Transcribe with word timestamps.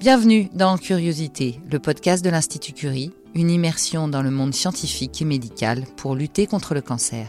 Bienvenue 0.00 0.48
dans 0.54 0.78
Curiosité, 0.78 1.60
le 1.70 1.78
podcast 1.78 2.24
de 2.24 2.30
l'Institut 2.30 2.72
Curie, 2.72 3.12
une 3.34 3.50
immersion 3.50 4.08
dans 4.08 4.22
le 4.22 4.30
monde 4.30 4.54
scientifique 4.54 5.20
et 5.20 5.26
médical 5.26 5.84
pour 5.98 6.14
lutter 6.14 6.46
contre 6.46 6.72
le 6.72 6.80
cancer. 6.80 7.26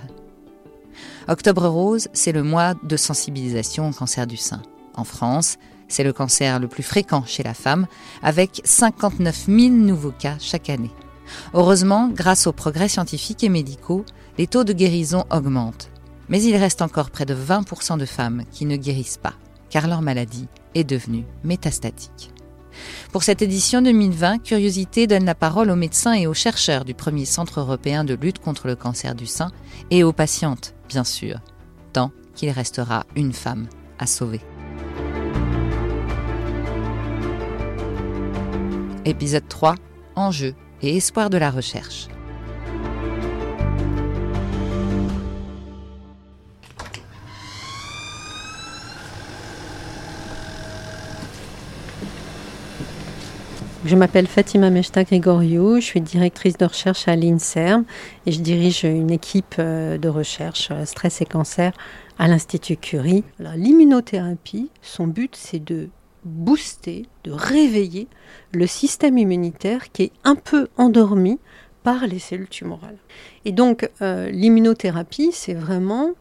Octobre 1.28 1.68
Rose, 1.68 2.08
c'est 2.14 2.32
le 2.32 2.44
mois 2.44 2.76
de 2.82 2.96
sensibilisation 2.96 3.90
au 3.90 3.92
cancer 3.92 4.26
du 4.26 4.38
sein. 4.38 4.62
En 4.96 5.04
France, 5.04 5.58
c'est 5.90 6.06
le 6.06 6.14
cancer 6.14 6.62
le 6.62 6.70
plus 6.70 6.82
fréquent 6.82 7.26
chez 7.26 7.44
la 7.44 7.54
femme, 7.54 7.88
avec 8.24 8.62
59 8.64 9.48
000 9.48 9.60
nouveaux 9.72 10.14
cas 10.18 10.38
chaque 10.40 10.70
année. 10.70 10.92
Heureusement, 11.54 12.08
grâce 12.08 12.48
aux 12.48 12.54
progrès 12.54 12.88
scientifiques 12.88 13.44
et 13.44 13.50
médicaux, 13.50 14.06
les 14.38 14.48
taux 14.48 14.64
de 14.64 14.72
guérison 14.72 15.26
augmentent. 15.30 15.90
Mais 16.30 16.42
il 16.42 16.56
reste 16.56 16.82
encore 16.82 17.12
près 17.12 17.26
de 17.26 17.36
20% 17.36 17.98
de 17.98 18.06
femmes 18.06 18.44
qui 18.50 18.66
ne 18.66 18.78
guérissent 18.78 19.20
pas, 19.22 19.34
car 19.70 19.90
leur 19.90 20.02
maladie 20.02 20.48
est 20.74 20.86
devenue 20.86 21.26
métastatique. 21.44 22.32
Pour 23.12 23.24
cette 23.24 23.42
édition 23.42 23.82
2020, 23.82 24.40
Curiosité 24.40 25.08
donne 25.08 25.26
la 25.26 25.36
parole 25.36 25.70
aux 25.70 25.76
médecins 25.76 26.14
et 26.14 26.28
aux 26.28 26.34
chercheurs 26.34 26.86
du 26.86 26.94
premier 26.94 27.26
centre 27.26 27.60
européen 27.60 28.04
de 28.04 28.14
lutte 28.14 28.40
contre 28.40 28.68
le 28.68 28.76
cancer 28.76 29.16
du 29.16 29.26
sein 29.26 29.52
et 29.90 30.04
aux 30.04 30.14
patientes, 30.14 30.74
bien 30.88 31.04
sûr, 31.04 31.40
tant 31.94 32.12
qu'il 32.36 32.50
restera 32.52 33.06
une 33.16 33.34
femme 33.34 33.68
à 34.00 34.08
sauver. 34.08 34.42
Épisode 39.06 39.48
3 39.48 39.76
Enjeux 40.16 40.56
et 40.82 40.98
espoir 40.98 41.30
de 41.30 41.38
la 41.38 41.52
recherche. 41.52 42.08
Je 53.84 53.96
m'appelle 53.96 54.28
Fatima 54.28 54.70
Meshta 54.70 55.04
Grigoriou, 55.04 55.78
je 55.78 55.86
suis 55.86 56.02
directrice 56.02 56.56
de 56.56 56.66
recherche 56.66 57.08
à 57.08 57.16
l'INSERM 57.16 57.84
et 58.28 58.32
je 58.32 58.40
dirige 58.40 58.84
une 58.84 59.10
équipe 59.10 59.56
euh, 59.58 59.98
de 59.98 60.08
recherche 60.08 60.70
euh, 60.70 60.86
stress 60.86 61.20
et 61.22 61.26
cancer 61.26 61.74
à 62.20 62.28
l'Institut 62.28 62.78
Curie. 62.78 63.24
L'immunothérapie, 63.40 64.70
son 64.84 65.08
but 65.08 65.36
c'est 65.36 65.64
de 65.64 65.90
booster, 66.26 67.08
de 67.24 67.32
réveiller 67.32 68.08
le 68.54 68.68
système 68.68 69.18
immunitaire 69.18 69.92
qui 69.92 70.04
est 70.04 70.12
un 70.24 70.36
peu 70.36 70.68
endormi 70.78 71.40
par 71.82 72.06
les 72.06 72.20
cellules 72.20 72.50
tumorales. 72.50 73.00
Et 73.46 73.52
donc 73.52 73.90
euh, 74.04 74.30
l'immunothérapie, 74.30 75.32
c'est 75.34 75.56
vraiment 75.56 76.12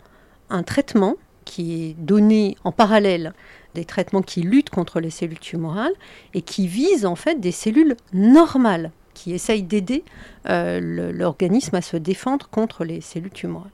un 0.49 0.63
traitement 0.63 1.17
qui 1.45 1.85
est 1.85 1.95
donné 1.95 2.57
en 2.65 2.73
parallèle 2.73 3.33
des 3.75 3.85
traitements 3.85 4.23
qui 4.23 4.43
luttent 4.43 4.71
contre 4.71 5.01
les 5.01 5.11
cellules 5.11 5.39
tumorales 5.39 5.95
et 6.35 6.43
qui 6.43 6.67
visent 6.67 7.07
en 7.07 7.17
fait 7.17 7.41
des 7.41 7.53
cellules 7.53 7.97
normales 8.13 8.91
qui 9.15 9.33
essayent 9.33 9.63
d'aider 9.63 10.05
euh, 10.49 11.13
l'organisme 11.13 11.77
à 11.77 11.83
se 11.83 11.97
défendre 11.97 12.49
contre 12.49 12.85
les 12.85 13.01
cellules 13.01 13.31
tumorales. 13.31 13.71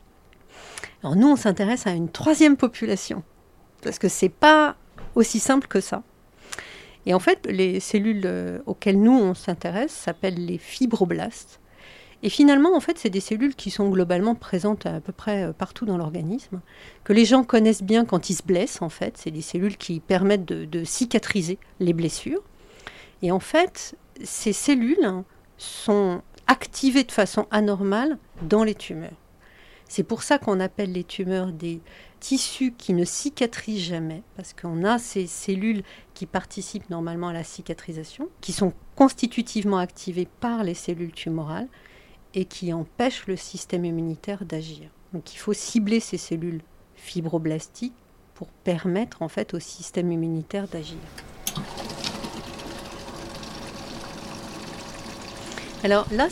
Alors 1.02 1.16
nous, 1.16 1.28
on 1.28 1.36
s'intéresse 1.36 1.86
à 1.86 1.92
une 1.92 2.10
troisième 2.10 2.56
population 2.56 3.22
parce 3.82 3.98
que 3.98 4.08
c'est 4.08 4.28
pas 4.28 4.76
aussi 5.14 5.38
simple 5.38 5.68
que 5.68 5.80
ça. 5.80 6.02
Et 7.06 7.14
en 7.14 7.20
fait, 7.20 7.46
les 7.48 7.78
cellules 7.78 8.22
euh, 8.24 8.58
auxquelles 8.66 9.00
nous 9.00 9.16
on 9.16 9.34
s'intéresse 9.34 9.92
s'appellent 9.92 10.44
les 10.44 10.58
fibroblastes. 10.58 11.60
Et 12.22 12.30
finalement, 12.30 12.74
en 12.74 12.80
fait, 12.80 12.98
c'est 12.98 13.10
des 13.10 13.20
cellules 13.20 13.54
qui 13.54 13.70
sont 13.70 13.88
globalement 13.90 14.34
présentes 14.34 14.86
à 14.86 15.00
peu 15.00 15.12
près 15.12 15.44
euh, 15.44 15.52
partout 15.52 15.84
dans 15.84 15.98
l'organisme, 15.98 16.60
que 17.04 17.12
les 17.12 17.24
gens 17.24 17.44
connaissent 17.44 17.82
bien 17.82 18.04
quand 18.04 18.30
ils 18.30 18.34
se 18.34 18.42
blessent, 18.42 18.82
en 18.82 18.88
fait. 18.88 19.16
C'est 19.18 19.30
des 19.30 19.42
cellules 19.42 19.76
qui 19.76 20.00
permettent 20.00 20.46
de, 20.46 20.84
cicatriser 20.84 21.58
les 21.80 21.92
blessures. 21.92 22.42
Et 23.22 23.32
en 23.32 23.40
fait, 23.40 23.96
ces 24.22 24.52
cellules 24.52 25.24
sont 25.58 26.22
activées 26.46 27.04
de 27.04 27.12
façon 27.12 27.46
anormale 27.50 28.18
dans 28.42 28.64
les 28.64 28.74
tumeurs. 28.74 29.10
C'est 29.88 30.02
pour 30.02 30.22
ça 30.22 30.38
qu'on 30.38 30.58
appelle 30.58 30.92
les 30.92 31.04
tumeurs 31.04 31.52
des 31.52 31.80
tissus 32.18 32.74
qui 32.76 32.92
ne 32.92 33.04
cicatrisent 33.04 33.84
jamais, 33.84 34.22
parce 34.36 34.52
qu'on 34.52 34.84
a 34.84 34.98
ces 34.98 35.26
cellules 35.26 35.82
qui 36.14 36.26
participent 36.26 36.90
normalement 36.90 37.28
à 37.28 37.32
la 37.32 37.44
cicatrisation, 37.44 38.28
qui 38.40 38.52
sont 38.52 38.72
constitutivement 38.96 39.78
activées 39.78 40.28
par 40.40 40.64
les 40.64 40.74
cellules 40.74 41.12
tumorales, 41.12 41.68
et 42.36 42.44
qui 42.44 42.72
empêche 42.72 43.26
le 43.26 43.34
système 43.34 43.84
immunitaire 43.84 44.44
d'agir. 44.44 44.90
Donc 45.12 45.34
il 45.34 45.38
faut 45.38 45.54
cibler 45.54 46.00
ces 46.00 46.18
cellules 46.18 46.60
fibroblastiques 46.94 47.94
pour 48.34 48.48
permettre 48.48 49.22
en 49.22 49.28
fait 49.28 49.54
au 49.54 49.58
système 49.58 50.12
immunitaire 50.12 50.68
d'agir. 50.68 50.98
Alors 55.82 56.06
là, 56.12 56.28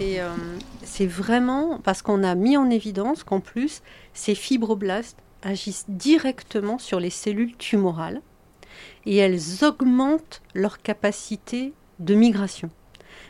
euh, 0.00 0.36
c'est 0.82 1.06
vraiment 1.06 1.78
parce 1.78 2.02
qu'on 2.02 2.24
a 2.24 2.34
mis 2.34 2.56
en 2.56 2.68
évidence 2.68 3.22
qu'en 3.22 3.40
plus, 3.40 3.82
ces 4.14 4.34
fibroblastes 4.34 5.18
agissent 5.42 5.84
directement 5.88 6.78
sur 6.78 6.98
les 6.98 7.10
cellules 7.10 7.56
tumorales 7.56 8.20
et 9.04 9.16
elles 9.16 9.62
augmentent 9.62 10.42
leur 10.54 10.82
capacité 10.82 11.72
de 12.00 12.14
migration 12.14 12.70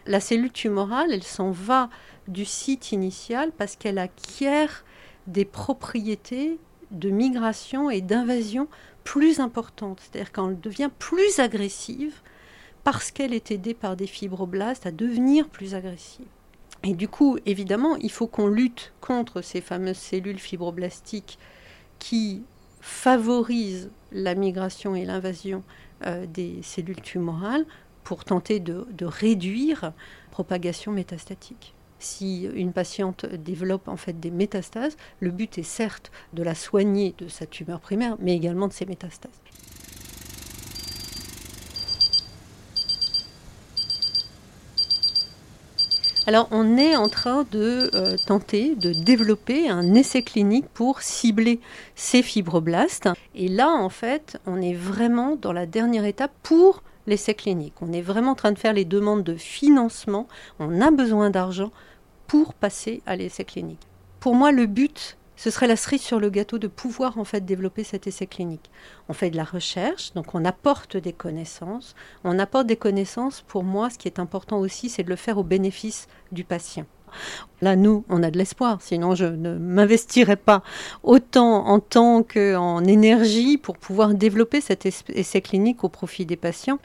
la 0.07 0.21
cellule 0.21 0.53
tumorale, 0.53 1.13
elle 1.13 1.23
s'en 1.23 1.51
va 1.51 1.91
du 2.29 2.45
site 2.45 2.93
initial 2.93 3.53
parce 3.57 3.77
qu'elle 3.77 3.99
acquiert 3.99 4.85
des 5.27 5.45
propriétés 5.45 6.59
de 6.91 7.11
migration 7.11 7.91
et 7.91 8.01
d'invasion 8.01 8.69
plus 9.05 9.41
importantes. 9.41 10.01
C'est-à-dire 10.01 10.33
qu'elle 10.33 10.61
devient 10.61 10.91
plus 10.99 11.39
agressive 11.39 12.21
parce 12.85 13.11
qu'elle 13.11 13.35
est 13.35 13.51
aidée 13.51 13.75
par 13.75 13.97
des 13.97 14.07
fibroblastes 14.07 14.87
à 14.87 14.93
devenir 14.93 15.49
plus 15.49 15.75
agressive. 15.75 16.27
Et 16.85 16.95
du 16.95 17.09
coup, 17.09 17.39
évidemment, 17.47 17.97
il 17.97 18.11
faut 18.11 18.29
qu'on 18.29 18.47
lutte 18.47 18.93
contre 19.01 19.43
ces 19.43 19.61
fameuses 19.61 19.97
cellules 19.97 20.39
fibroblastiques 20.39 21.39
qui 21.99 22.45
favorisent 22.81 23.91
la 24.13 24.37
migration 24.37 24.95
et 24.95 25.05
l'invasion 25.05 25.65
euh, 26.07 26.27
des 26.27 26.61
cellules 26.63 27.01
tumorales 27.01 27.67
pour 28.07 28.25
tenter 28.25 28.61
de, 28.61 28.87
réduire 29.05 29.93
propagation 30.31 30.93
métastatique. 30.93 31.75
Si 31.99 32.45
une 32.45 32.73
patiente 32.73 33.27
développe 33.27 33.89
en 33.89 33.97
fait 33.97 34.21
des 34.21 34.31
métastases, 34.31 34.97
le 35.19 35.33
but 35.33 35.59
est 35.59 35.65
certes 35.65 36.13
de 36.33 36.45
la 36.45 36.55
soigner 36.55 37.17
de 37.19 37.27
sa 37.27 37.47
tumeur 37.47 37.81
primaire, 37.81 38.17
mais 38.21 38.37
également 38.37 38.69
de 38.69 38.73
ses 38.73 38.87
métastases. 38.87 39.43
Alors 46.29 46.47
on 46.53 46.77
est 46.77 46.95
en 46.95 47.09
train 47.09 47.45
de 47.51 47.91
euh, 47.93 48.17
tenter 48.29 48.77
de 48.77 48.93
développer 48.93 49.69
un 49.69 49.95
essai 49.95 50.23
clinique 50.23 50.69
pour 50.75 51.03
cibler 51.03 51.59
ces 51.97 52.23
fibroblastes. 52.23 53.09
Et 53.35 53.49
là 53.49 53.71
en 53.71 53.89
fait 53.89 54.39
on 54.47 54.61
est 54.63 54.75
vraiment 54.75 55.35
dans 55.35 55.53
la 55.53 55.67
dernière 55.67 56.05
étape 56.05 56.33
pour 56.45 56.83
l'essai 57.07 57.35
clinique. 57.35 57.75
On 57.81 57.93
est 57.93 58.03
vraiment 58.03 58.33
en 58.33 58.37
train 58.37 58.53
de 58.53 58.59
faire 58.59 58.73
les 58.73 58.85
demandes 58.85 59.25
de 59.25 59.37
financement. 59.37 60.27
On 60.59 60.81
a 60.81 60.91
besoin 60.91 61.31
d'argent 61.31 61.71
pour 62.27 62.55
passer 62.55 63.03
à 63.07 63.17
l'essai 63.17 63.45
clinique. 63.45 63.87
Pour 64.21 64.35
moi, 64.35 64.53
le 64.53 64.67
but, 64.67 65.17
ce 65.37 65.51
serait 65.51 65.67
la 65.67 65.77
cerise 65.77 66.01
sur 66.01 66.19
le 66.19 66.31
gâteau 66.31 66.59
de 66.59 66.67
pouvoir 66.67 67.19
en 67.19 67.25
fait 67.25 67.45
développer 67.45 67.85
cet 67.85 68.07
essai 68.07 68.27
clinique. 68.27 68.71
On 69.09 69.13
fait 69.13 69.31
de 69.31 69.37
la 69.37 69.45
recherche, 69.45 70.13
donc 70.15 70.35
on 70.35 70.45
apporte 70.45 70.97
des 70.97 71.13
connaissances. 71.13 71.95
On 72.25 72.39
apporte 72.39 72.67
des 72.67 72.77
connaissances, 72.77 73.43
pour 73.43 73.63
moi, 73.63 73.91
ce 73.91 73.99
qui 73.99 74.09
est 74.09 74.19
important 74.19 74.59
aussi, 74.59 74.89
c'est 74.89 75.05
de 75.05 75.11
le 75.11 75.17
faire 75.17 75.39
au 75.39 75.45
bénéfice 75.45 76.09
du 76.33 76.43
patient. 76.43 76.87
Là, 77.63 77.77
nous, 77.77 78.05
on 78.09 78.23
a 78.23 78.31
de 78.31 78.39
l'espoir, 78.39 78.83
sinon 78.83 79.15
je 79.15 79.25
ne 79.25 79.55
m'investirais 79.57 80.37
pas 80.37 80.63
autant 81.03 81.67
en 81.67 81.81
temps 81.81 82.23
qu'en 82.23 82.85
énergie 82.85 83.57
pour 83.57 83.79
pouvoir 83.79 84.15
développer 84.15 84.61
cet 84.61 84.87
essai 84.87 85.41
clinique 85.41 85.85
au 85.85 85.89
profit 85.89 86.27
des 86.27 86.37
patients. 86.37 86.79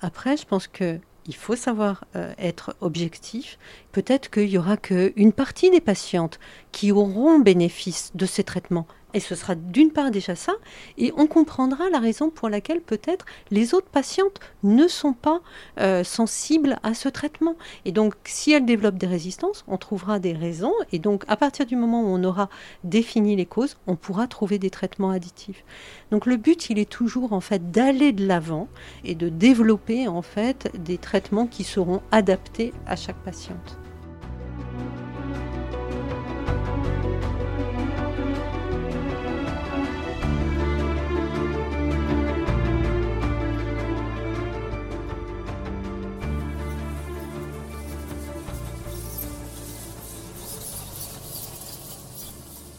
Après, 0.00 0.36
je 0.36 0.44
pense 0.44 0.66
que 0.66 0.98
il 1.28 1.34
faut 1.34 1.56
savoir 1.56 2.04
euh, 2.16 2.32
être 2.38 2.74
objectif. 2.80 3.58
Peut-être 3.92 4.30
qu'il 4.30 4.48
y 4.48 4.58
aura 4.58 4.78
qu'une 4.78 5.32
partie 5.32 5.70
des 5.70 5.82
patientes 5.82 6.40
qui 6.72 6.90
auront 6.90 7.38
bénéfice 7.38 8.12
de 8.14 8.24
ces 8.24 8.44
traitements. 8.44 8.86
Et 9.14 9.20
ce 9.20 9.34
sera 9.34 9.54
d'une 9.54 9.90
part 9.90 10.10
déjà 10.10 10.34
ça, 10.34 10.52
et 10.98 11.12
on 11.16 11.26
comprendra 11.26 11.88
la 11.88 11.98
raison 11.98 12.28
pour 12.28 12.50
laquelle 12.50 12.82
peut-être 12.82 13.24
les 13.50 13.72
autres 13.72 13.88
patientes 13.88 14.38
ne 14.62 14.86
sont 14.86 15.14
pas 15.14 15.40
euh, 15.80 16.04
sensibles 16.04 16.78
à 16.82 16.92
ce 16.92 17.08
traitement. 17.08 17.56
Et 17.86 17.92
donc, 17.92 18.14
si 18.24 18.52
elles 18.52 18.66
développent 18.66 18.98
des 18.98 19.06
résistances, 19.06 19.64
on 19.66 19.78
trouvera 19.78 20.18
des 20.18 20.34
raisons, 20.34 20.74
et 20.92 20.98
donc 20.98 21.24
à 21.26 21.36
partir 21.36 21.64
du 21.64 21.74
moment 21.74 22.02
où 22.02 22.06
on 22.06 22.22
aura 22.22 22.50
défini 22.84 23.34
les 23.34 23.46
causes, 23.46 23.78
on 23.86 23.96
pourra 23.96 24.26
trouver 24.26 24.58
des 24.58 24.70
traitements 24.70 25.10
additifs. 25.10 25.64
Donc 26.10 26.26
le 26.26 26.36
but, 26.36 26.68
il 26.68 26.78
est 26.78 26.90
toujours 26.90 27.32
en 27.32 27.40
fait 27.40 27.70
d'aller 27.70 28.12
de 28.12 28.26
l'avant 28.26 28.68
et 29.04 29.14
de 29.14 29.30
développer 29.30 30.06
en 30.06 30.22
fait 30.22 30.70
des 30.84 30.98
traitements 30.98 31.46
qui 31.46 31.64
seront 31.64 32.02
adaptés 32.10 32.72
à 32.86 32.96
chaque 32.96 33.22
patiente. 33.24 33.78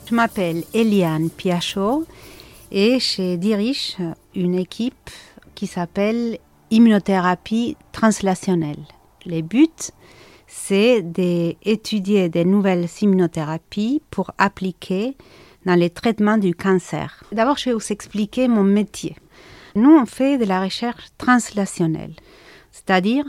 Je 0.10 0.16
m'appelle 0.16 0.64
Eliane 0.74 1.30
Piachot 1.30 2.04
et 2.72 3.00
je 3.00 3.36
dirige 3.36 3.96
une 4.34 4.56
équipe 4.56 5.12
qui 5.54 5.68
s'appelle 5.68 6.40
immunothérapie 6.72 7.78
translationnelle. 7.92 8.84
Le 9.28 9.42
but, 9.42 9.92
c'est 10.48 11.04
d'étudier 11.04 12.28
des 12.28 12.44
nouvelles 12.44 12.88
immunothérapies 13.02 14.02
pour 14.10 14.32
appliquer 14.40 15.16
dans 15.68 15.76
les 15.76 15.92
traitements 15.92 16.38
du 16.40 16.56
cancer. 16.56 17.24
D'abord, 17.32 17.58
je 17.58 17.66
vais 17.66 17.76
vous 17.76 17.92
expliquer 17.92 18.48
mon 18.48 18.64
métier. 18.64 19.16
Nous, 19.76 19.92
on 19.96 20.08
fait 20.08 20.40
de 20.40 20.46
la 20.46 20.64
recherche 20.64 21.06
translationnelle, 21.20 22.16
c'est-à-dire 22.72 23.26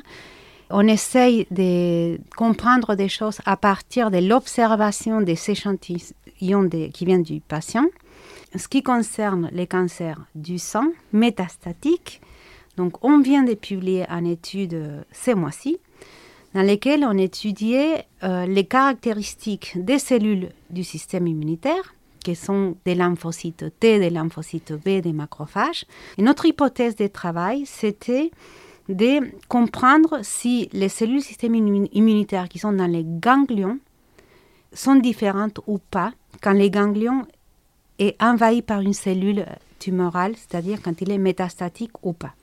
on 0.71 0.87
essaye 0.87 1.47
de 1.51 2.19
comprendre 2.37 2.95
des 2.95 3.09
choses 3.09 3.41
à 3.45 3.57
partir 3.57 4.11
de 4.11 4.19
l'observation 4.19 5.21
des 5.21 5.51
échantillons 5.51 5.99
qui 6.41 7.05
viennent 7.05 7.23
du 7.23 7.41
patient. 7.41 7.87
Ce 8.57 8.67
qui 8.67 8.83
concerne 8.83 9.49
les 9.53 9.67
cancers 9.67 10.21
du 10.35 10.59
sang 10.59 10.89
métastatique, 11.13 12.21
donc 12.77 13.05
on 13.05 13.21
vient 13.21 13.43
de 13.43 13.55
publier 13.55 14.05
une 14.09 14.27
étude 14.27 14.75
euh, 14.75 15.03
ce 15.13 15.33
mois-ci 15.33 15.79
dans 16.55 16.63
laquelle 16.63 17.05
on 17.05 17.17
étudiait 17.17 18.07
euh, 18.25 18.47
les 18.47 18.65
caractéristiques 18.65 19.73
des 19.77 19.99
cellules 19.99 20.49
du 20.71 20.83
système 20.83 21.27
immunitaire, 21.27 21.95
qui 22.25 22.35
sont 22.35 22.77
des 22.85 22.95
lymphocytes 22.95 23.67
T, 23.79 23.99
des 23.99 24.11
lymphocytes 24.11 24.73
B, 24.73 25.01
des 25.01 25.13
macrophages. 25.13 25.85
Notre 26.19 26.47
hypothèse 26.47 26.97
de 26.97 27.07
travail, 27.07 27.65
c'était 27.67 28.31
de 28.89 29.31
comprendre 29.49 30.19
si 30.23 30.69
les 30.73 30.89
cellules 30.89 31.19
du 31.19 31.25
système 31.25 31.55
immunitaire 31.55 32.49
qui 32.49 32.59
sont 32.59 32.73
dans 32.73 32.87
les 32.87 33.05
ganglions 33.05 33.79
sont 34.73 34.97
différentes 34.97 35.61
ou 35.67 35.79
pas 35.79 36.13
quand 36.43 36.53
les 36.53 36.71
ganglions 36.71 37.27
est 37.99 38.21
envahi 38.23 38.63
par 38.63 38.81
une 38.81 38.95
cellule 38.95 39.47
tumorale, 39.79 40.35
c'est-à-dire 40.37 40.81
quand 40.83 41.01
il 41.01 41.11
est 41.11 41.19
métastatique 41.19 41.93
ou 42.03 42.13
pas. 42.13 42.35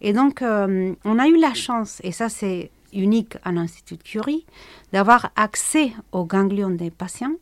Et 0.00 0.12
donc, 0.12 0.42
euh, 0.42 0.94
on 1.04 1.18
a 1.18 1.26
eu 1.28 1.38
la 1.38 1.54
chance, 1.54 2.00
et 2.04 2.12
ça 2.12 2.28
c'est 2.28 2.70
unique 2.92 3.36
à 3.44 3.52
l'Institut 3.52 3.98
Curie, 3.98 4.46
d'avoir 4.92 5.30
accès 5.36 5.92
aux 6.12 6.24
ganglions 6.24 6.70
des 6.70 6.90
patients 6.90 7.34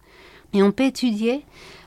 et 0.53 0.63
on 0.63 0.73
peut 0.73 0.85
étudier 0.85 1.45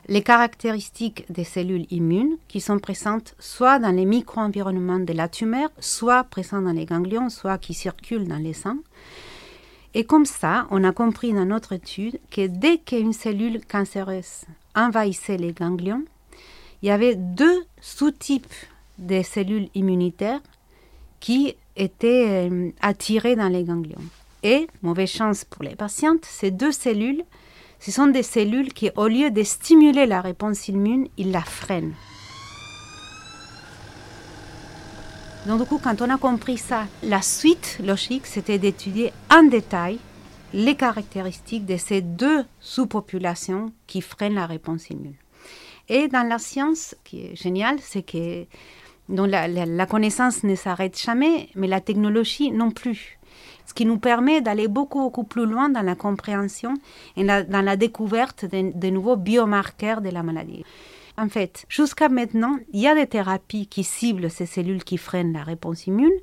les 0.07 0.21
caractéristiques 0.21 1.25
des 1.30 1.44
cellules 1.44 1.85
immunes 1.92 2.38
qui 2.47 2.62
sont 2.62 2.80
présentes 2.80 3.35
soit 3.39 3.80
dans 3.80 3.92
les 3.92 4.06
micro-environnements 4.06 5.00
de 5.00 5.13
la 5.13 5.27
tumeur, 5.27 5.69
soit 5.80 6.24
présentes 6.24 6.65
dans 6.65 6.74
les 6.74 6.85
ganglions, 6.85 7.30
soit 7.30 7.57
qui 7.57 7.74
circulent 7.74 8.27
dans 8.27 8.38
les 8.38 8.53
sangs. 8.53 8.77
Et 9.94 10.03
comme 10.03 10.25
ça, 10.25 10.68
on 10.71 10.83
a 10.83 10.91
compris 10.91 11.33
dans 11.33 11.45
notre 11.45 11.74
étude 11.74 12.19
que 12.30 12.45
dès 12.47 12.77
qu'une 12.77 13.13
cellule 13.13 13.62
cancéreuse 13.65 14.44
envahissait 14.75 15.38
les 15.38 15.51
ganglions, 15.51 16.03
il 16.81 16.88
y 16.89 16.91
avait 16.91 17.15
deux 17.15 17.65
sous-types 17.81 18.53
de 19.00 19.21
cellules 19.24 19.69
immunitaires 19.75 20.41
qui 21.19 21.56
étaient 21.75 22.50
euh, 22.50 22.69
attirées 22.81 23.36
dans 23.36 23.50
les 23.50 23.63
ganglions. 23.63 23.97
Et, 24.44 24.68
mauvaise 24.81 25.09
chance 25.09 25.44
pour 25.44 25.63
les 25.63 25.75
patientes, 25.75 26.24
ces 26.24 26.51
deux 26.51 26.71
cellules, 26.71 27.24
ce 27.80 27.92
sont 27.92 28.07
des 28.07 28.24
cellules 28.24 28.74
qui, 28.74 28.92
au 28.95 29.07
lieu 29.07 29.31
de 29.31 29.44
stimuler 29.44 30.06
la 30.06 30.21
réponse 30.21 30.68
immune, 30.68 31.07
ils 31.18 31.31
la 31.31 31.42
freinent. 31.42 31.94
Donc 35.45 35.62
du 35.62 35.65
coup, 35.65 35.80
quand 35.81 36.01
on 36.01 36.09
a 36.09 36.18
compris 36.18 36.57
ça, 36.57 36.86
la 37.01 37.21
suite 37.21 37.80
logique, 37.83 38.25
c'était 38.25 38.57
d'étudier 38.57 39.13
en 39.31 39.44
détail 39.44 40.00
les 40.53 40.75
caractéristiques 40.75 41.65
de 41.65 41.77
ces 41.77 42.01
deux 42.01 42.44
sous-populations 42.59 43.71
qui 43.88 44.01
freinent 44.01 44.36
la 44.36 44.45
réponse 44.45 44.89
immune. 44.89 45.15
Et 45.88 46.07
dans 46.07 46.27
la 46.27 46.39
science, 46.39 46.80
ce 46.80 46.95
qui 47.03 47.21
est 47.21 47.36
génial, 47.36 47.77
c'est 47.81 48.03
que 48.03 48.45
la, 49.09 49.86
connaissance 49.86 50.44
ne 50.44 50.56
s'arrête 50.56 51.00
jamais, 51.00 51.50
mais 51.56 51.68
la 51.68 51.81
technologie 51.81 52.51
non 52.51 52.71
plus. 52.71 53.18
Ce 53.65 53.74
qui 53.74 53.85
nous 53.85 53.97
permet 53.97 54.42
d'aller 54.42 54.68
beaucoup, 54.68 55.00
beaucoup 55.00 55.24
plus 55.24 55.45
loin 55.45 55.69
dans 55.69 55.81
la 55.81 55.95
compréhension 55.95 56.74
et 57.15 57.24
dans 57.24 57.65
la 57.65 57.75
découverte 57.75 58.45
de, 58.45 58.89
nouveaux 58.89 59.15
biomarqueurs 59.15 60.01
de 60.01 60.09
la 60.09 60.24
maladie. 60.24 60.63
En 61.19 61.27
fait, 61.27 61.66
jusqu'à 61.68 62.07
maintenant, 62.07 62.57
il 62.71 62.80
y 62.80 62.88
a 62.88 62.95
des 62.95 63.06
thérapies 63.06 63.68
qui 63.68 63.83
ciblent 63.83 64.30
ces 64.30 64.45
cellules 64.45 64.86
qui 64.86 64.98
freinent 64.98 65.33
la 65.33 65.44
réponse 65.44 65.86
immune, 65.86 66.18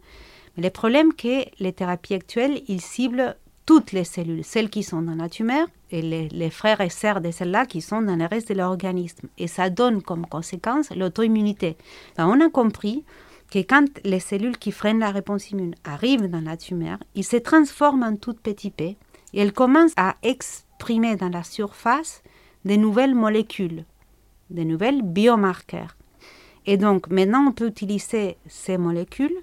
mais 0.57 0.63
le 0.63 0.71
problème 0.71 1.11
est 1.11 1.21
que 1.21 1.63
les 1.63 1.75
thérapies 1.75 2.15
actuelles, 2.15 2.63
ils 2.67 2.81
ciblent 2.81 3.37
toutes 3.67 3.93
les 3.93 4.05
cellules, 4.05 4.43
celles 4.43 4.71
qui 4.71 4.83
sont 4.83 5.03
dans 5.03 5.17
la 5.17 5.29
tumeur 5.29 5.67
et 5.91 6.01
les, 6.01 6.51
frères 6.51 6.81
et 6.81 6.89
sœurs 6.89 7.21
de 7.21 7.31
celles-là 7.31 7.67
qui 7.67 7.83
sont 7.83 8.01
dans 8.01 8.17
le 8.17 8.25
reste 8.25 8.49
de 8.49 8.55
l'organisme. 8.55 9.29
Et 9.37 9.49
ça 9.49 9.69
donne 9.69 10.01
comme 10.01 10.27
conséquence 10.27 10.89
l'auto-immunité. 10.97 11.77
on 12.17 12.41
a 12.41 12.49
compris 12.49 13.05
que 13.51 13.59
quand 13.59 13.85
les 14.03 14.21
cellules 14.21 14.57
qui 14.57 14.73
freinent 14.73 15.01
la 15.01 15.11
réponse 15.11 15.51
immune 15.51 15.75
arrivent 15.85 16.31
dans 16.31 16.41
la 16.41 16.57
tumeur, 16.57 16.97
ils 17.15 17.25
se 17.25 17.37
transforment 17.37 18.05
en 18.05 18.17
tout 18.17 18.33
petits 18.33 18.71
p 18.71 18.97
et 19.35 19.41
elles 19.41 19.53
commencent 19.53 19.93
à 19.99 20.17
exprimer 20.23 21.17
dans 21.17 21.29
la 21.29 21.43
surface 21.43 22.23
des 22.65 22.79
nouvelles 22.79 23.15
molécules, 23.15 23.85
des 24.51 24.65
nouvelles 24.65 25.03
biomarqueurs. 25.03 25.97
Et 26.67 26.77
donc 26.77 27.09
maintenant, 27.09 27.47
on 27.49 27.53
peut 27.53 27.69
utiliser 27.69 28.37
ces 28.47 28.79
molécules 28.79 29.37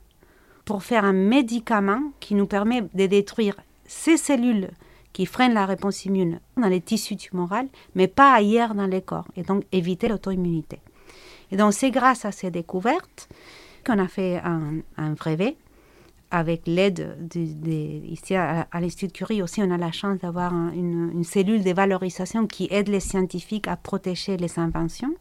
pour 0.65 0.83
faire 0.83 1.05
un 1.05 1.13
médicament 1.13 2.11
qui 2.19 2.35
nous 2.35 2.47
permet 2.47 2.81
de 2.93 3.05
détruire 3.05 3.55
ces 3.85 4.17
cellules 4.17 4.69
qui 5.11 5.25
freinent 5.25 5.53
la 5.53 5.65
réponse 5.65 6.05
immune 6.05 6.39
dans 6.57 6.67
les 6.67 6.81
tissus 6.81 7.17
tumoraux, 7.17 7.69
mais 7.95 8.07
pas 8.07 8.33
ailleurs 8.33 8.73
dans 8.73 8.87
les 8.87 9.01
corps, 9.01 9.27
et 9.35 9.43
donc 9.43 9.63
éviter 9.71 10.07
l'auto-immunité. 10.07 10.79
Et 11.51 11.57
donc 11.57 11.73
c'est 11.73 11.91
grâce 11.91 12.25
à 12.25 12.31
ces 12.31 12.49
découvertes 12.49 13.29
qu'on 13.85 13.99
a 13.99 14.07
fait 14.07 14.37
un, 14.37 14.79
un 14.97 15.11
brevet 15.11 15.55
avec 16.33 16.63
l'aide 16.65 17.15
ici 17.35 18.33
à, 18.35 18.67
l'Institut 18.73 19.13
Curie 19.13 19.43
aussi, 19.43 19.61
on 19.61 19.69
a 19.69 19.77
la 19.77 19.91
chance 19.91 20.17
d'avoir 20.17 20.51
une, 20.51 21.23
cellule 21.23 21.63
de 21.63 21.71
valorisation 21.71 22.47
qui 22.47 22.67
aide 22.71 22.89
les 22.89 22.99
scientifiques 22.99 23.67
à 23.67 23.77
protéger 23.77 24.35
les 24.35 24.57
inventions. 24.57 25.13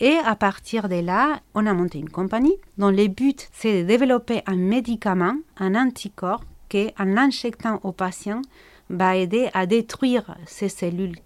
Et 0.00 0.14
à 0.24 0.34
partir 0.34 0.88
de 0.88 0.96
là, 0.96 1.40
on 1.54 1.66
a 1.66 1.74
monté 1.74 1.98
une 1.98 2.08
compagnie 2.08 2.56
dont 2.78 2.90
le 2.90 3.06
but, 3.08 3.50
c'est 3.52 3.82
de 3.82 3.86
développer 3.86 4.42
un 4.46 4.56
médicament, 4.56 5.36
un 5.58 5.74
anticorps 5.74 6.44
qu'en 6.70 7.04
l'injectant 7.04 7.80
au 7.82 7.92
patient, 7.92 8.40
va 8.88 9.14
aider 9.14 9.50
à 9.52 9.66
détruire 9.66 10.36
ces 10.46 10.70
cellules 10.70 11.16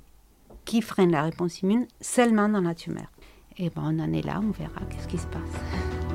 qui 0.65 0.83
freinent 0.83 1.13
la 1.13 1.23
réponse 1.23 1.63
immune 1.63 1.87
seulement 2.01 2.49
dans 2.49 2.63
la 2.63 2.75
tumeur. 2.75 3.07
Et 3.59 3.71
bon, 3.71 3.83
on 3.85 4.01
en 4.01 4.13
est 4.13 4.27
là, 4.27 4.41
on 4.43 4.51
verra 4.51 4.81
qu'est-ce 4.91 5.07
qui 5.07 5.19
se 5.19 5.27
passe. 5.27 6.10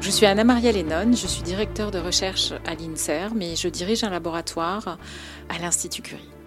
Je 0.00 0.10
suis 0.10 0.24
Anna-Maria 0.24 0.72
Lennon, 0.72 1.12
je 1.12 1.26
suis 1.26 1.42
directeur 1.42 1.90
de 1.90 1.98
recherche 1.98 2.52
à 2.66 2.74
l'INSERM 2.74 3.34
mais 3.36 3.54
je 3.54 3.68
dirige 3.68 4.02
un 4.02 4.10
laboratoire 4.10 4.98
à 5.50 5.58
l'Institut 5.58 6.00
Curie. 6.00 6.39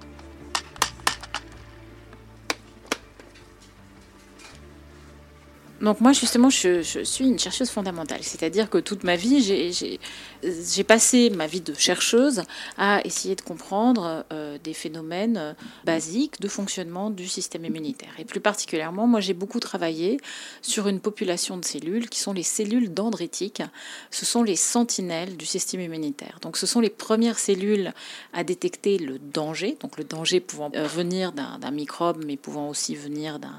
Donc 5.84 6.00
moi 6.00 6.14
justement, 6.14 6.50
je, 6.50 6.82
suis 6.82 7.28
une 7.28 7.38
chercheuse 7.38 7.70
fondamentale, 7.70 8.20
c'est-à-dire 8.22 8.70
que 8.70 8.78
toute 8.78 9.04
ma 9.04 9.18
vie, 9.18 9.42
j'ai 9.44 10.84
passé 10.86 11.30
ma 11.30 11.46
vie 11.46 11.60
de 11.60 11.74
chercheuse 11.74 12.44
à 12.78 13.06
essayer 13.06 13.36
de 13.36 13.42
comprendre 13.42 14.24
euh, 14.32 14.58
des 14.64 14.74
phénomènes 14.74 15.38
euh, 15.38 15.54
basiques 15.84 16.40
de 16.40 16.48
fonctionnement 16.48 17.10
du 17.10 17.28
système 17.28 17.66
immunitaire. 17.66 18.14
Et 18.18 18.24
plus 18.24 18.40
particulièrement, 18.40 19.08
moi 19.08 19.20
j'ai 19.20 19.34
beaucoup 19.34 19.60
travaillé 19.60 20.22
sur 20.62 20.88
une 20.88 21.02
population 21.02 21.58
de 21.58 21.66
cellules 21.66 22.08
qui 22.08 22.20
sont 22.22 22.32
les 22.32 22.44
cellules 22.44 22.94
dendritiques. 22.94 23.62
Ce 24.10 24.26
sont 24.26 24.44
les 24.44 24.56
sentinelles 24.56 25.36
du 25.36 25.46
système 25.46 25.82
immunitaire. 25.82 26.40
Donc 26.42 26.56
ce 26.56 26.66
sont 26.66 26.80
les 26.80 26.90
premières 26.90 27.40
cellules 27.40 27.92
à 28.32 28.46
détecter 28.46 28.98
le 28.98 29.20
danger, 29.20 29.78
donc 29.82 29.98
le 29.98 30.06
danger 30.06 30.40
pouvant 30.40 30.72
euh, 30.76 30.88
venir 30.88 31.34
d'un 31.34 31.72
microbe, 31.72 32.24
mais 32.26 32.38
pouvant 32.38 32.70
aussi 32.70 32.96
venir 32.96 33.40
d'un 33.40 33.58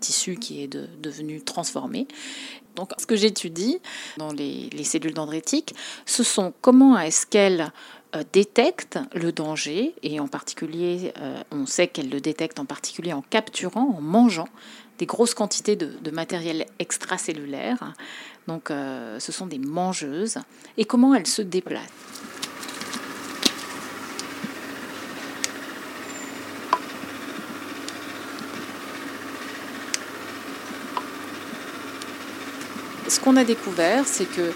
tissu 0.00 0.36
qui 0.36 0.62
est 0.62 0.68
devenu. 0.68 1.42
Donc, 2.74 2.92
ce 2.96 3.06
que 3.06 3.16
j'étudie 3.16 3.80
dans 4.18 4.32
les, 4.32 4.70
cellules 4.84 5.14
dendritiques, 5.14 5.74
ce 6.06 6.22
sont 6.22 6.52
comment 6.60 6.98
est-ce 6.98 7.26
qu'elles 7.26 7.72
euh, 8.14 8.22
détectent 8.32 9.00
le 9.14 9.32
danger, 9.32 9.94
et 10.02 10.20
en 10.20 10.28
particulier, 10.28 11.12
euh, 11.18 11.42
on 11.50 11.66
sait 11.66 11.88
qu'elles 11.88 12.08
le 12.08 12.20
détectent 12.20 12.60
en 12.60 12.64
particulier 12.64 13.12
en 13.12 13.22
capturant, 13.22 13.94
en 13.96 14.00
mangeant 14.00 14.48
des 14.98 15.06
grosses 15.06 15.34
quantités 15.34 15.76
de, 15.76 16.10
matériel 16.10 16.66
extracellulaire. 16.78 17.94
Donc, 18.46 18.70
euh, 18.70 19.18
ce 19.20 19.32
sont 19.32 19.46
des 19.46 19.58
mangeuses. 19.58 20.38
Et 20.76 20.84
comment 20.84 21.14
elles 21.14 21.26
se 21.26 21.42
déplacent? 21.42 21.82
Ce 33.08 33.20
qu'on 33.20 33.36
a 33.36 33.44
découvert, 33.44 34.06
c'est 34.06 34.26
que 34.26 34.52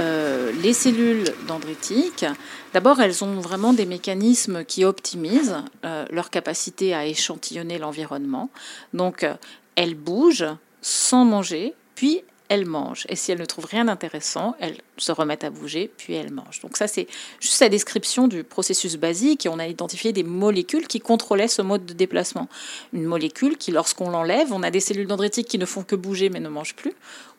euh, 0.00 0.50
les 0.62 0.72
cellules 0.72 1.24
dendritiques, 1.46 2.24
d'abord, 2.72 3.00
elles 3.00 3.22
ont 3.22 3.40
vraiment 3.40 3.72
des 3.72 3.86
mécanismes 3.86 4.64
qui 4.64 4.84
optimisent 4.84 5.56
euh, 5.84 6.04
leur 6.10 6.30
capacité 6.30 6.94
à 6.94 7.06
échantillonner 7.06 7.78
l'environnement. 7.78 8.50
Donc, 8.92 9.22
euh, 9.22 9.34
elles 9.76 9.94
bougent 9.94 10.48
sans 10.82 11.24
manger, 11.24 11.74
puis 11.94 12.22
elles 12.48 12.66
mangent. 12.66 13.06
Et 13.08 13.16
si 13.16 13.32
elles 13.32 13.38
ne 13.38 13.44
trouvent 13.44 13.66
rien 13.66 13.86
d'intéressant, 13.86 14.54
elles 14.60 14.76
se 14.98 15.12
remettent 15.12 15.44
à 15.44 15.50
bouger, 15.50 15.90
puis 15.96 16.14
elles 16.14 16.32
mangent. 16.32 16.60
Donc 16.60 16.76
ça, 16.76 16.86
c'est 16.86 17.06
juste 17.40 17.60
la 17.60 17.68
description 17.68 18.28
du 18.28 18.44
processus 18.44 18.96
basique 18.96 19.46
et 19.46 19.48
on 19.48 19.58
a 19.58 19.66
identifié 19.66 20.12
des 20.12 20.22
molécules 20.22 20.86
qui 20.86 21.00
contrôlaient 21.00 21.48
ce 21.48 21.62
mode 21.62 21.86
de 21.86 21.94
déplacement. 21.94 22.48
Une 22.92 23.04
molécule 23.04 23.56
qui, 23.56 23.70
lorsqu'on 23.70 24.10
l'enlève, 24.10 24.52
on 24.52 24.62
a 24.62 24.70
des 24.70 24.80
cellules 24.80 25.06
dendritiques 25.06 25.48
qui 25.48 25.58
ne 25.58 25.66
font 25.66 25.82
que 25.82 25.96
bouger 25.96 26.28
mais 26.28 26.40
ne 26.40 26.48
mangent 26.48 26.76
plus, 26.76 26.92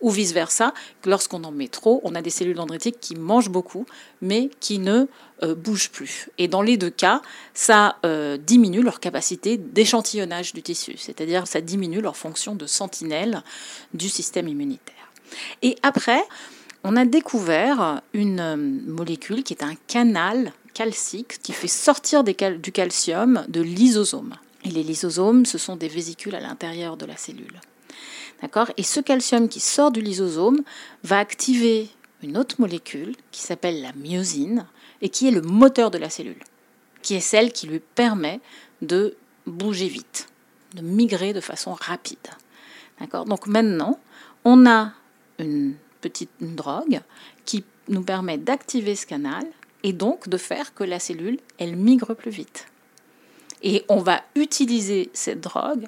ou 0.06 0.12
vice-versa, 0.12 0.72
lorsqu'on 1.04 1.44
en 1.44 1.52
met 1.52 1.68
trop, 1.68 2.00
on 2.04 2.14
a 2.14 2.22
des 2.22 2.30
cellules 2.30 2.56
dendritiques 2.56 3.00
qui 3.02 3.16
mangent 3.16 3.50
beaucoup 3.50 3.88
mais 4.22 4.52
qui 4.60 4.78
ne 4.78 5.08
euh, 5.42 5.56
bougent 5.56 5.90
plus. 5.90 6.30
Et 6.38 6.48
dans 6.48 6.62
les 6.62 6.78
deux 6.78 6.92
cas, 6.92 7.24
ça 7.56 7.98
euh, 8.06 8.38
diminue 8.38 8.84
leur 8.84 9.00
capacité 9.00 9.58
d'échantillonnage 9.58 10.54
du 10.54 10.62
tissu, 10.62 10.94
c'est-à-dire 10.98 11.48
ça 11.48 11.60
diminue 11.60 12.02
leur 12.02 12.18
fonction 12.18 12.54
de 12.54 12.68
sentinelle 12.68 13.42
du 13.96 14.08
système 14.08 14.48
immunitaire. 14.48 15.12
Et 15.64 15.76
après, 15.82 16.24
on 16.84 16.96
a 16.96 17.06
découvert 17.06 18.04
une 18.14 18.40
euh, 18.40 18.58
molécule 18.58 19.42
qui 19.44 19.54
est 19.54 19.64
un 19.64 19.74
canal 19.88 20.54
calcique 20.76 21.42
qui 21.42 21.52
fait 21.52 21.68
sortir 21.68 22.24
du 22.24 22.36
calcium 22.72 23.44
de 23.48 23.62
lysosomes. 23.62 24.36
Et 24.66 24.70
les 24.70 24.84
lysosomes, 24.84 25.48
ce 25.48 25.58
sont 25.58 25.76
des 25.76 25.88
vésicules 25.88 26.36
à 26.36 26.40
l'intérieur 26.40 26.96
de 26.96 27.08
la 27.08 27.18
cellule. 27.18 27.60
D'accord 28.42 28.72
Et 28.78 28.84
ce 28.84 29.00
calcium 29.00 29.48
qui 29.48 29.60
sort 29.60 29.92
du 29.92 30.02
lysosome 30.02 30.62
va 31.04 31.20
activer 31.20 31.90
une 32.22 32.38
autre 32.38 32.56
molécule 32.60 33.16
qui 33.32 33.42
s'appelle 33.42 33.82
la 33.82 33.94
myosine 33.94 34.66
et 35.02 35.10
qui 35.10 35.28
est 35.28 35.32
le 35.32 35.42
moteur 35.42 35.92
de 35.92 35.98
la 35.98 36.10
cellule, 36.10 36.44
qui 37.02 37.16
est 37.16 37.22
celle 37.22 37.52
qui 37.52 37.68
lui 37.68 37.80
permet 37.80 38.40
de 38.82 39.16
bouger 39.46 39.88
vite, 39.88 40.28
de 40.74 40.82
migrer 40.82 41.34
de 41.34 41.42
façon 41.42 41.74
rapide. 41.74 42.18
D'accord 43.00 43.26
Donc 43.26 43.48
maintenant, 43.48 44.00
on 44.44 44.66
a 44.66 44.94
une 45.40 45.76
petite 46.02 46.32
drogue 46.40 47.02
qui 47.46 47.64
nous 47.90 48.04
permet 48.04 48.38
d'activer 48.38 48.96
ce 48.96 49.06
canal 49.06 49.46
et 49.84 49.94
donc 49.94 50.30
de 50.30 50.38
faire 50.38 50.74
que 50.74 50.84
la 50.84 51.00
cellule, 51.00 51.40
elle 51.60 51.76
migre 51.76 52.16
plus 52.16 52.32
vite. 52.32 52.68
Et 53.62 53.86
on 53.90 54.00
va 54.00 54.24
utiliser 54.36 55.10
cette 55.14 55.42
drogue 55.42 55.88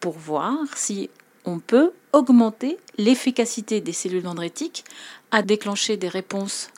pour 0.00 0.14
voir 0.14 0.58
si 0.76 1.10
on 1.48 1.58
peut 1.58 1.92
augmenter 2.12 2.78
l'efficacité 2.98 3.80
des 3.80 3.92
cellules 3.92 4.22
dendritiques 4.22 4.84
à 5.30 5.42
déclencher 5.42 5.96
des 5.96 6.08
réponses 6.08 6.68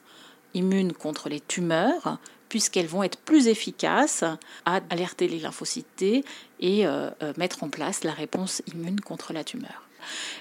immunes 0.54 0.92
contre 0.92 1.28
les 1.28 1.40
tumeurs, 1.40 2.18
puisqu'elles 2.48 2.86
vont 2.86 3.02
être 3.02 3.18
plus 3.18 3.48
efficaces 3.48 4.24
à 4.64 4.80
alerter 4.90 5.28
les 5.28 5.38
lymphocytes 5.38 6.24
et 6.60 6.86
euh, 6.86 7.10
euh, 7.22 7.32
mettre 7.36 7.62
en 7.62 7.68
place 7.68 8.04
la 8.04 8.12
réponse 8.12 8.62
immune 8.72 9.00
contre 9.00 9.32
la 9.32 9.44
tumeur. 9.44 9.88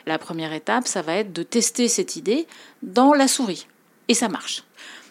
La 0.05 0.17
première 0.17 0.53
étape, 0.53 0.87
ça 0.87 1.01
va 1.01 1.15
être 1.15 1.33
de 1.33 1.43
tester 1.43 1.87
cette 1.87 2.15
idée 2.15 2.47
dans 2.81 3.13
la 3.13 3.27
souris. 3.27 3.67
Et 4.07 4.13
ça 4.13 4.29
marche. 4.29 4.63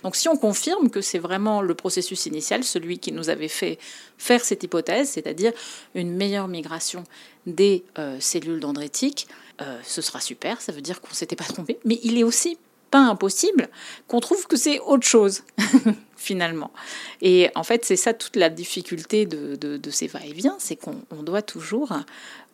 Donc 0.02 0.16
si 0.16 0.28
on 0.28 0.36
confirme 0.36 0.90
que 0.90 1.00
c'est 1.00 1.18
vraiment 1.18 1.62
le 1.62 1.74
processus 1.74 2.26
initial, 2.26 2.64
celui 2.64 2.98
qui 2.98 3.12
nous 3.12 3.30
avait 3.30 3.48
fait 3.48 3.78
faire 4.16 4.44
cette 4.44 4.62
hypothèse, 4.62 5.10
c'est-à-dire 5.10 5.52
une 5.94 6.14
meilleure 6.14 6.48
migration 6.48 7.04
des 7.46 7.84
euh, 7.98 8.18
cellules 8.20 8.60
dendritiques, 8.60 9.28
euh, 9.60 9.78
ce 9.82 10.02
sera 10.02 10.20
super, 10.20 10.60
ça 10.60 10.72
veut 10.72 10.80
dire 10.80 11.00
qu'on 11.00 11.10
ne 11.10 11.14
s'était 11.14 11.36
pas 11.36 11.44
trompé. 11.44 11.78
Mais 11.84 11.98
il 12.02 12.18
est 12.18 12.22
aussi 12.22 12.58
pas 12.90 13.00
impossible 13.00 13.68
qu'on 14.06 14.20
trouve 14.20 14.46
que 14.46 14.56
c'est 14.56 14.78
autre 14.80 15.06
chose, 15.06 15.42
finalement. 16.16 16.72
Et 17.20 17.50
en 17.54 17.64
fait, 17.64 17.84
c'est 17.84 17.96
ça 17.96 18.14
toute 18.14 18.36
la 18.36 18.50
difficulté 18.50 19.26
de, 19.26 19.90
ces 19.90 20.06
va-et-vient, 20.06 20.56
c'est 20.58 20.76
qu'on 20.76 21.22
doit 21.22 21.42
toujours 21.42 21.92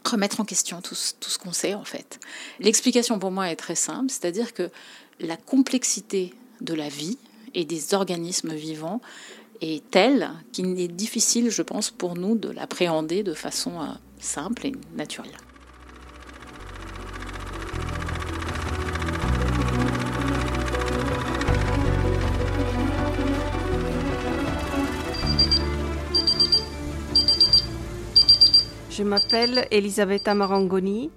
remettre 0.04 0.40
en 0.40 0.44
question 0.44 0.80
tout, 0.80 0.96
tout 1.20 1.30
ce 1.30 1.38
qu'on 1.38 1.52
sait 1.52 1.74
en 1.74 1.84
fait. 1.84 2.20
L'explication 2.60 3.18
pour 3.18 3.30
moi 3.30 3.50
est 3.50 3.56
très 3.56 3.74
simple, 3.74 4.10
c'est-à-dire 4.10 4.52
que 4.52 4.70
la 5.20 5.36
complexité 5.36 6.34
de 6.60 6.74
la 6.74 6.88
vie 6.88 7.18
et 7.54 7.64
des 7.64 7.94
organismes 7.94 8.54
vivants 8.54 9.00
est 9.60 9.88
telle 9.90 10.30
qu'il 10.52 10.78
est 10.80 10.88
difficile, 10.88 11.50
je 11.50 11.62
pense, 11.62 11.90
pour 11.90 12.16
nous 12.16 12.36
de 12.36 12.50
l'appréhender 12.50 13.22
de 13.22 13.34
façon 13.34 13.80
euh, 13.80 13.86
simple 14.18 14.66
et 14.66 14.72
naturelle. 14.96 15.30
Je 28.90 29.02
m'appelle 29.02 29.66
Elisabetta 29.72 30.34
Marangoni 30.34 31.10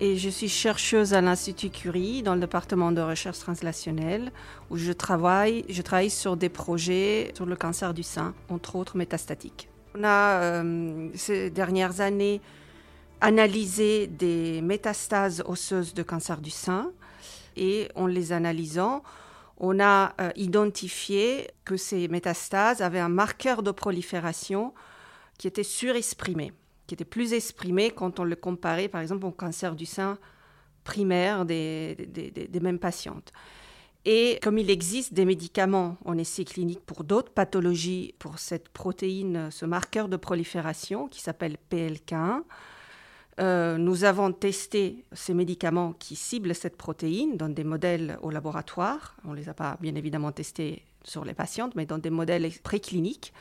et 0.00 0.16
je 0.16 0.28
suis 0.28 0.48
chercheuse 0.48 1.12
à 1.12 1.20
l'Institut 1.20 1.70
Curie 1.70 2.22
dans 2.22 2.34
le 2.34 2.40
département 2.40 2.92
de 2.92 3.00
recherche 3.00 3.38
translationnelle 3.38 4.32
où 4.70 4.76
je 4.76 4.92
travaille, 4.92 5.64
je 5.68 5.82
travaille 5.82 6.10
sur 6.10 6.36
des 6.36 6.48
projets 6.48 7.32
sur 7.34 7.46
le 7.46 7.56
cancer 7.56 7.94
du 7.94 8.02
sein, 8.02 8.34
entre 8.48 8.76
autres 8.76 8.96
métastatiques. 8.96 9.68
On 9.96 10.04
a 10.04 10.40
euh, 10.40 11.08
ces 11.14 11.50
dernières 11.50 12.00
années 12.00 12.40
analysé 13.20 14.06
des 14.06 14.62
métastases 14.62 15.42
osseuses 15.46 15.94
de 15.94 16.02
cancer 16.04 16.40
du 16.40 16.50
sein 16.50 16.92
et 17.56 17.88
en 17.96 18.06
les 18.06 18.32
analysant, 18.32 19.02
on 19.58 19.80
a 19.80 20.14
euh, 20.20 20.30
identifié 20.36 21.48
que 21.64 21.76
ces 21.76 22.06
métastases 22.06 22.82
avaient 22.82 23.00
un 23.00 23.08
marqueur 23.08 23.64
de 23.64 23.72
prolifération 23.72 24.72
qui 25.38 25.48
était 25.48 25.64
surexprimé 25.64 26.52
qui 26.88 26.94
était 26.94 27.04
plus 27.04 27.34
exprimé 27.34 27.90
quand 27.92 28.18
on 28.18 28.24
le 28.24 28.34
comparait, 28.34 28.88
par 28.88 29.02
exemple, 29.02 29.26
au 29.26 29.30
cancer 29.30 29.76
du 29.76 29.86
sein 29.86 30.18
primaire 30.82 31.44
des, 31.44 31.96
mêmes 32.60 32.78
patientes. 32.78 33.30
Et 34.06 34.38
comme 34.42 34.56
il 34.56 34.70
existe 34.70 35.12
des 35.12 35.26
médicaments 35.26 35.98
en 36.06 36.16
essai 36.16 36.44
clinique 36.44 36.80
pour 36.80 37.04
d'autres 37.04 37.30
pathologies, 37.30 38.14
pour 38.18 38.38
cette 38.38 38.70
protéine, 38.70 39.50
ce 39.50 39.66
marqueur 39.66 40.08
de 40.08 40.16
prolifération 40.16 41.08
qui 41.08 41.20
s'appelle 41.20 41.58
PLK1, 41.70 42.40
euh, 43.40 43.76
nous 43.76 44.04
avons 44.04 44.32
testé 44.32 45.04
ces 45.12 45.34
médicaments 45.34 45.92
qui 45.92 46.16
ciblent 46.16 46.54
cette 46.54 46.76
protéine 46.76 47.36
dans 47.36 47.50
des 47.50 47.64
modèles 47.64 48.18
au 48.22 48.30
laboratoire. 48.30 49.14
On 49.26 49.32
ne 49.32 49.36
les 49.36 49.50
a 49.50 49.54
pas 49.54 49.76
bien 49.80 49.94
évidemment 49.94 50.32
testés 50.32 50.84
sur 51.04 51.26
les 51.26 51.34
patientes, 51.34 51.74
mais 51.76 51.84
dans 51.84 51.98
des 51.98 52.10
modèles 52.10 52.50
précliniques. 52.62 53.34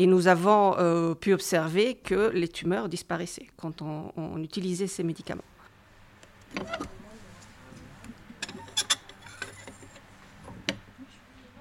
Et 0.00 0.06
nous 0.06 0.28
avons 0.28 0.76
euh, 0.78 1.14
pu 1.16 1.32
observer 1.34 1.96
que 1.96 2.30
les 2.32 2.46
tumeurs 2.46 2.88
disparaissaient 2.88 3.48
quand 3.56 3.82
on, 3.82 4.40
utilisait 4.40 4.86
ces 4.86 5.02
médicaments. 5.02 5.42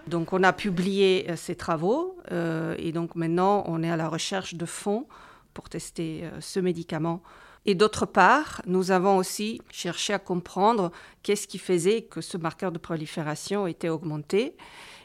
Donc 0.06 0.34
on 0.34 0.44
a 0.44 0.53
publié 0.53 1.25
euh, 1.32 1.36
ces 1.36 1.56
travaux 1.56 2.15
euh, 2.32 2.75
et 2.77 2.91
donc 2.91 3.15
maintenant 3.15 3.63
on 3.65 3.82
est 3.82 3.89
à 3.89 3.98
la 3.98 4.08
recherche 4.08 4.53
de 4.53 4.67
fonds 4.67 5.08
pour 5.56 5.67
tester 5.67 6.29
ce 6.39 6.60
médicament. 6.60 7.24
Et 7.65 7.74
d'autre 7.74 8.06
part, 8.06 8.62
nous 8.67 8.91
avons 8.91 9.17
aussi 9.17 9.63
cherché 9.72 10.13
à 10.13 10.20
comprendre 10.20 10.91
qu'est-ce 11.24 11.48
qui 11.48 11.58
faisait 11.58 12.03
que 12.03 12.22
ce 12.22 12.38
marqueur 12.38 12.72
de 12.72 12.77
prolifération 12.77 13.65
était 13.65 13.89
augmenté. 13.89 14.56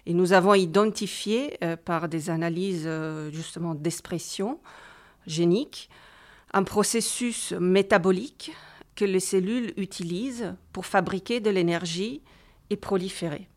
Et 0.06 0.14
nous 0.14 0.32
avons 0.32 0.54
identifié 0.54 1.56
euh, 1.62 1.76
par 1.76 2.09
des 2.09 2.30
analyses 2.30 2.85
euh, 2.87 3.30
justement 3.30 3.75
d'expression 3.75 4.59
génique 5.26 5.88
un 6.52 6.64
processus 6.64 7.52
métabolique 7.52 8.52
que 8.94 9.04
les 9.04 9.21
cellules 9.21 9.73
utilisent 9.76 10.54
pour 10.73 10.85
fabriquer 10.85 11.40
de 11.40 11.49
l'énergie 11.49 12.21
et 12.68 12.76
proliférer. 12.76 13.49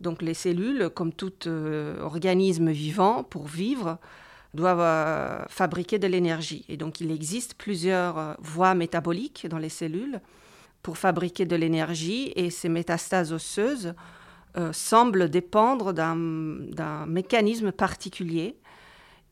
Donc 0.00 0.22
les 0.22 0.34
cellules, 0.34 0.90
comme 0.90 1.12
tout 1.12 1.46
euh, 1.46 2.00
organisme 2.00 2.70
vivant, 2.70 3.22
pour 3.22 3.46
vivre, 3.46 3.98
doivent 4.54 5.46
fabriquer 5.48 5.98
de 5.98 6.06
l'énergie. 6.06 6.64
Et 6.68 6.76
donc 6.76 7.00
il 7.00 7.12
existe 7.12 7.54
plusieurs 7.54 8.36
voies 8.40 8.74
métaboliques 8.74 9.46
dans 9.48 9.58
les 9.58 9.68
cellules 9.68 10.20
pour 10.82 10.98
fabriquer 10.98 11.44
de 11.44 11.56
l'énergie 11.56 12.32
et 12.34 12.50
ces 12.50 12.68
métastases 12.68 13.32
osseuses 13.32 13.94
euh, 14.58 14.72
semble 14.72 15.28
dépendre 15.28 15.92
d'un 15.92 17.06
mécanisme 17.06 17.72
particulier. 17.72 18.56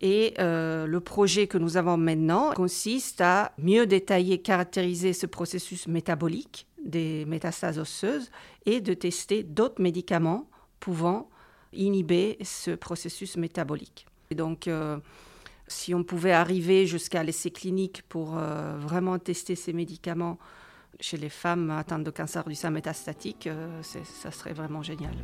Et 0.02 0.34
euh, 0.38 0.86
le 0.86 1.00
projet 1.00 1.46
que 1.46 1.56
nous 1.56 1.78
avons 1.78 1.96
maintenant 1.96 2.52
consiste 2.52 3.22
à 3.22 3.52
mieux 3.56 3.86
détailler, 3.86 4.42
caractériser 4.42 5.14
ce 5.14 5.24
processus 5.24 5.88
métabolique 5.88 6.66
des 6.84 7.24
métastases 7.24 7.78
osseuses 7.78 8.30
et 8.66 8.82
de 8.82 8.92
tester 8.92 9.42
d'autres 9.42 9.80
médicaments 9.80 10.46
pouvant 10.78 11.30
inhiber 11.72 12.36
ce 12.42 12.72
processus 12.72 13.38
métabolique. 13.38 14.06
Et 14.30 14.34
donc, 14.34 14.68
euh, 14.68 14.98
si 15.68 15.94
on 15.94 16.04
pouvait 16.04 16.32
arriver 16.32 16.86
jusqu'à 16.86 17.22
l'essai 17.22 17.50
clinique 17.50 18.02
pour 18.10 18.34
vraiment 18.34 19.18
tester 19.18 19.54
ces 19.54 19.72
médicaments 19.72 20.38
chez 21.00 21.16
les 21.16 21.28
femmes 21.28 21.70
atteintes 21.70 22.04
de 22.04 22.10
cancer 22.10 22.44
du 22.44 22.54
sein 22.54 22.70
métastatique, 22.70 23.48
ça 23.82 24.30
serait 24.30 24.52
vraiment 24.52 24.82
génial. 24.82 25.14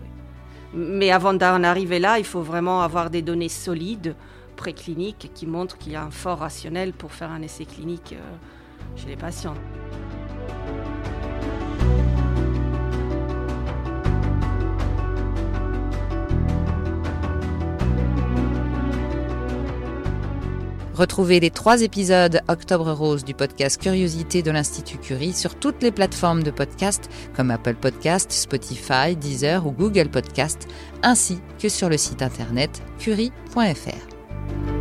Mais 0.73 1.11
avant 1.11 1.35
d'en 1.35 1.63
arriver 1.65 1.99
là, 1.99 2.19
il 2.19 2.25
faut 2.25 2.43
vraiment 2.43 2.83
avoir 2.83 3.11
des 3.11 3.23
données 3.23 3.49
solides, 3.49 4.15
précliniques, 4.57 5.31
qui 5.35 5.47
montrent 5.47 5.79
qu'il 5.79 5.93
y 5.93 5.97
a 5.97 6.03
un 6.03 6.11
fort 6.11 6.39
rationnel 6.39 6.93
pour 6.93 7.13
faire 7.13 7.31
un 7.31 7.43
essai 7.43 7.65
clinique 7.65 8.15
chez 8.97 9.09
les 9.09 9.17
patients. 9.17 9.55
Retrouvez 21.01 21.41
les 21.41 21.49
trois 21.49 21.81
épisodes 21.81 22.43
Octobre 22.49 22.93
Rose 22.93 23.25
du 23.25 23.33
podcast 23.33 23.81
Curiosité 23.81 24.43
de 24.43 24.51
l'Institut 24.51 24.99
Curie 24.99 25.33
sur 25.33 25.55
toutes 25.55 25.83
les 25.83 25.93
plateformes 25.93 26.43
de 26.43 26.51
podcast 26.51 27.09
comme 27.35 27.51
Apple 27.51 27.77
Podcast, 27.77 28.31
Spotify, 28.31 29.17
Deezer 29.17 29.67
ou 29.67 29.71
Google 29.71 30.11
Podcast, 30.11 30.69
ainsi 31.03 31.41
que 31.59 31.71
sur 31.71 31.89
le 31.89 31.97
site 31.97 32.21
internet 32.21 32.83
curie.fr. 32.99 34.80